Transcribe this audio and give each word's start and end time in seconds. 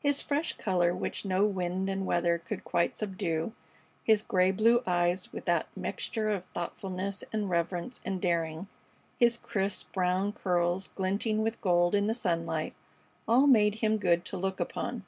His 0.00 0.20
fresh 0.20 0.54
color, 0.54 0.92
which 0.92 1.24
no 1.24 1.44
wind 1.44 1.88
and 1.88 2.04
weather 2.04 2.36
could 2.36 2.64
quite 2.64 2.96
subdue, 2.96 3.52
his 4.02 4.20
gray 4.20 4.50
blue 4.50 4.82
eyes 4.88 5.32
with 5.32 5.44
that 5.44 5.68
mixture 5.76 6.30
of 6.30 6.46
thoughtfulness 6.46 7.22
and 7.32 7.48
reverence 7.48 8.00
and 8.04 8.20
daring, 8.20 8.66
his 9.20 9.36
crisp, 9.36 9.92
brown 9.92 10.32
curls 10.32 10.88
glinting 10.96 11.42
with 11.44 11.60
gold 11.60 11.94
in 11.94 12.08
the 12.08 12.12
sunlight 12.14 12.74
all 13.28 13.46
made 13.46 13.76
him 13.76 13.98
good 13.98 14.24
to 14.24 14.36
look 14.36 14.58
upon. 14.58 15.04